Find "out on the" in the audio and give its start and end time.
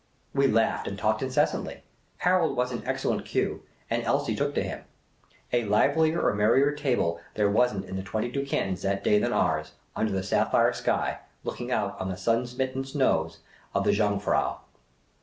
11.71-12.17